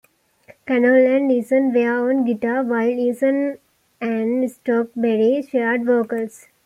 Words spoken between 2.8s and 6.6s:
Eason and Stooksberry shared vocals.